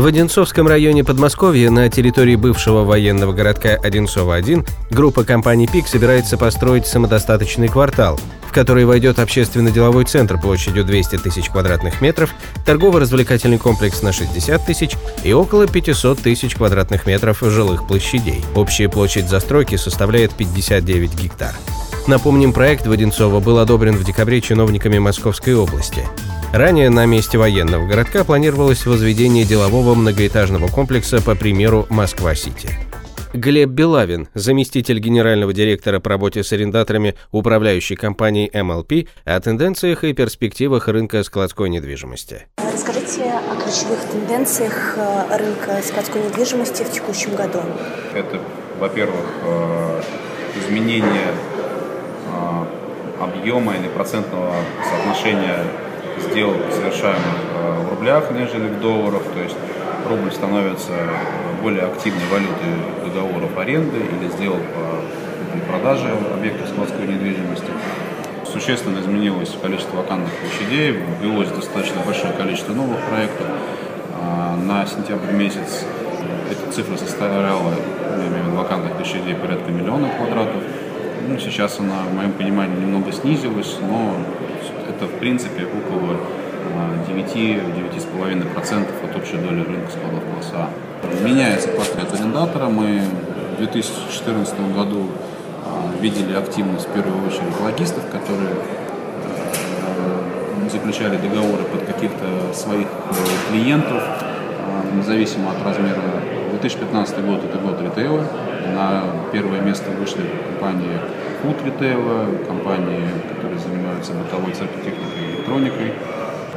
[0.00, 6.86] В Одинцовском районе Подмосковья на территории бывшего военного городка Одинцово-1 группа компаний «ПИК» собирается построить
[6.86, 8.18] самодостаточный квартал,
[8.48, 12.30] в который войдет общественно-деловой центр площадью 200 тысяч квадратных метров,
[12.64, 18.42] торгово-развлекательный комплекс на 60 тысяч и около 500 тысяч квадратных метров жилых площадей.
[18.54, 21.54] Общая площадь застройки составляет 59 гектар.
[22.06, 26.08] Напомним, проект в Одинцово был одобрен в декабре чиновниками Московской области.
[26.52, 32.70] Ранее на месте военного городка планировалось возведение делового многоэтажного комплекса по примеру Москва-Сити.
[33.32, 40.12] Глеб Белавин, заместитель генерального директора по работе с арендаторами управляющей компании MLP, о тенденциях и
[40.12, 42.48] перспективах рынка складской недвижимости.
[42.56, 47.60] Расскажите о ключевых тенденциях э, рынка складской недвижимости в текущем году.
[48.12, 48.40] Это,
[48.80, 50.02] во-первых, э,
[50.58, 51.30] изменение
[52.26, 52.64] э,
[53.22, 54.52] объема или процентного
[54.90, 55.64] соотношения
[56.22, 59.56] сделок, совершаемых э, в рублях, нежели в долларах, то есть
[60.08, 60.92] рубль становится
[61.62, 67.70] более активной валютой договоров аренды или сделок по продаже объектов складской недвижимости.
[68.44, 73.46] Существенно изменилось количество вакантных площадей, ввелось достаточно большое количество новых проектов.
[74.20, 75.84] А, на сентябрь месяц
[76.50, 77.74] эта цифра составляла,
[78.52, 80.62] вакантных площадей порядка миллиона квадратов.
[81.28, 84.16] Ну, сейчас она, в моем понимании, немного снизилась, но
[84.88, 86.16] это в принципе около
[87.08, 90.70] 9-9,5% от общей доли рынка складов класса А.
[91.24, 92.66] Меняется портрет арендатора.
[92.66, 93.02] Мы
[93.54, 95.08] в 2014 году
[95.64, 98.54] а, видели активность в первую очередь логистов, которые
[99.82, 104.02] а, заключали договоры под каких-то своих э, клиентов,
[104.94, 106.02] независимо от размера.
[106.50, 108.24] 2015 год это год ритейла.
[108.74, 110.98] На первое место вышли компании
[111.42, 113.02] Food Retail, компании,
[113.34, 115.92] которые занимаются бытовой циркотехникой и электроникой,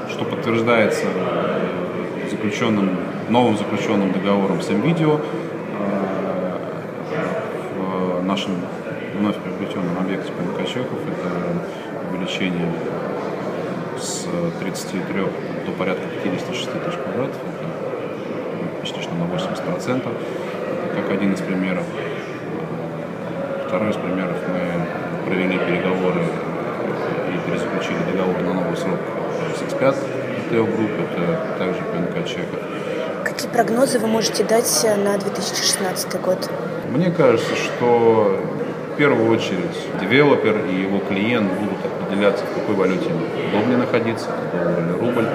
[0.10, 2.98] что подтверждается э, заключенным,
[3.30, 6.58] новым заключенным договором с NVIDIA э,
[7.78, 8.52] в нашем
[9.18, 10.32] вновь приобретенном объекте
[10.68, 11.00] Чехов.
[11.08, 12.72] Это увеличение
[14.00, 14.28] с
[14.60, 15.22] 33
[15.66, 20.63] до порядка 56 тысяч квадратов, это почти что на 80%, это
[20.96, 21.84] как один из примеров.
[23.68, 26.22] Второй из примеров мы провели переговоры
[27.30, 29.00] и перезаключили договор на новый срок
[29.58, 29.96] с X5
[30.50, 32.60] Retail Group, это также ПНК Чехов.
[33.24, 36.50] Какие прогнозы вы можете дать на 2016 год?
[36.90, 38.40] Мне кажется, что
[38.94, 43.10] в первую очередь девелопер и его клиент будут определяться, в какой валюте
[43.50, 45.28] удобнее находиться, доллар или рубль.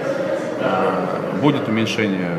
[0.61, 2.39] А, будет уменьшение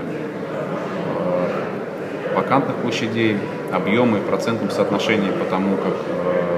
[2.35, 3.37] вакантных площадей,
[3.71, 6.49] объемы, процентном соотношении, потому как э,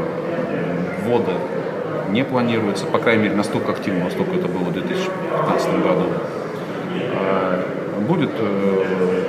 [2.12, 6.06] не планируется, по крайней мере, настолько активно, насколько это было в 2015 году.
[7.14, 7.64] Э,
[8.08, 9.24] будет э,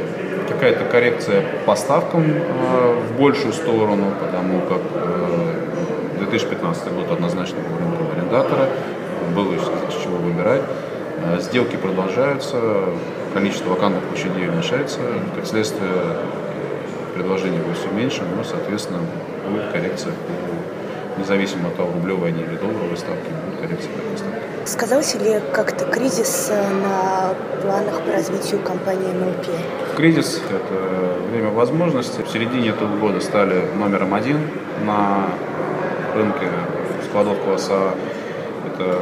[0.48, 8.06] какая-то коррекция поставкам э, в большую сторону, потому как э, 2015 год однозначно был рынком
[8.16, 8.68] арендатора,
[9.34, 10.62] было с чего выбирать.
[11.18, 12.58] Э, сделки продолжаются,
[13.34, 14.98] количество вакантных площадей уменьшается,
[15.34, 15.90] как следствие
[17.14, 19.00] предложение будет все меньше, но, соответственно,
[19.48, 24.42] будет коррекция по, независимо от того, рублевой они или долларовой ставки, будет коррекция по ставки.
[24.64, 29.46] Сказался ли как-то кризис э, на планах по развитию компании МЛП?
[29.96, 32.22] Кризис– это время возможностей.
[32.22, 34.38] В середине этого года стали номером один
[34.84, 35.26] на
[36.14, 36.48] рынке
[37.08, 37.94] складов класса а.
[38.82, 38.98] Это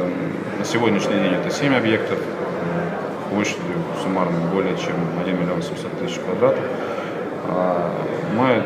[0.59, 2.19] на сегодняшний день это 7 объектов
[3.31, 3.61] площадью
[4.03, 6.63] суммарно более чем 1 миллион 700 тысяч квадратов.
[7.47, 7.91] А,
[8.35, 8.63] мы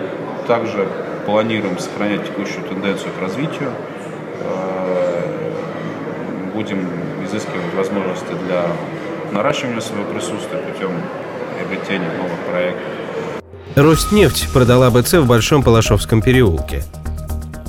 [0.48, 0.88] также
[1.26, 3.72] планируем сохранять текущую тенденцию к развитию.
[4.42, 5.32] А,
[6.54, 6.86] будем
[7.26, 8.66] изыскивать возможности для
[9.32, 10.92] наращивания своего присутствия путем
[11.58, 12.84] приобретения новых проектов.
[13.76, 16.84] Роснефть продала БЦ в Большом Палашовском переулке.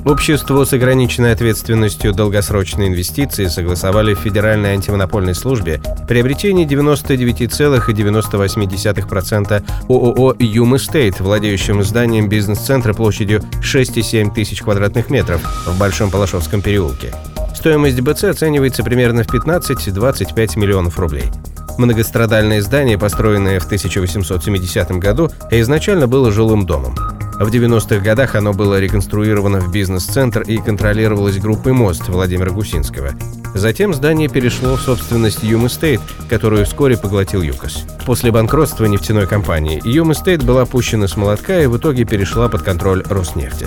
[0.07, 10.77] Общество с ограниченной ответственностью долгосрочные инвестиции согласовали в Федеральной антимонопольной службе приобретение 99,98% ООО «Юм
[10.77, 17.13] Эстейт», владеющим зданием бизнес-центра площадью 6,7 тысяч квадратных метров в Большом Палашовском переулке.
[17.53, 21.33] Стоимость БЦ оценивается примерно в 15-25 миллионов рублей.
[21.79, 26.95] Многострадальное здание, построенное в 1870 году, изначально было жилым домом.
[27.39, 33.11] В 90-х годах оно было реконструировано в бизнес-центр и контролировалось группой «Мост» Владимира Гусинского.
[33.55, 36.01] Затем здание перешло в собственность Юм Эстейт,
[36.31, 37.85] которую вскоре поглотил ЮКОС.
[38.07, 42.63] После банкротства нефтяной компании Юм Эстейт была пущена с молотка и в итоге перешла под
[42.63, 43.67] контроль Роснефти.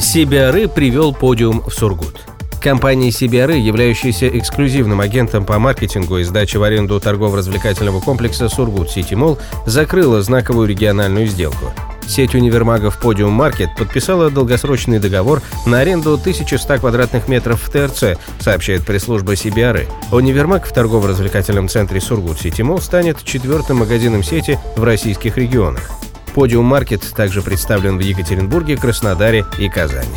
[0.00, 2.16] CBRE привел Podium в Сургут.
[2.60, 9.14] Компания CBRE, являющаяся эксклюзивным агентом по маркетингу и сдаче в аренду торгово-развлекательного комплекса Сургут Сити
[9.14, 11.72] Молл, закрыла знаковую региональную сделку.
[12.08, 18.84] Сеть универмагов Podium Market подписала долгосрочный договор на аренду 1100 квадратных метров в ТРЦ, сообщает
[18.86, 19.86] пресс-служба CBRE.
[20.10, 25.90] Универмаг в торгово-развлекательном центре Сургут Сити Молл станет четвертым магазином сети в российских регионах.
[26.34, 30.08] Podium Market также представлен в Екатеринбурге, Краснодаре и Казани.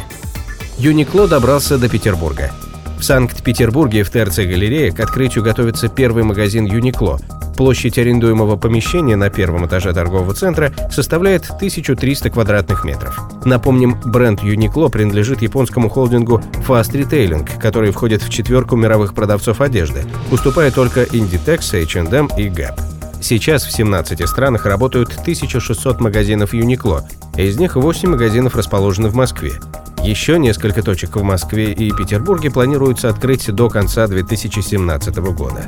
[0.78, 2.52] Юникло добрался до Петербурга.
[3.00, 7.20] В Санкт-Петербурге в ТРЦ-галерее к открытию готовится первый магазин Юникло.
[7.62, 13.20] Площадь арендуемого помещения на первом этаже торгового центра составляет 1300 квадратных метров.
[13.46, 20.06] Напомним, бренд Юникло принадлежит японскому холдингу Fast Retailing, который входит в четверку мировых продавцов одежды,
[20.32, 22.82] уступая только Inditex, H&M и Gap.
[23.22, 29.54] Сейчас в 17 странах работают 1600 магазинов Юникло, из них 8 магазинов расположены в Москве.
[30.04, 35.68] Еще несколько точек в Москве и Петербурге планируется открыть до конца 2017 года.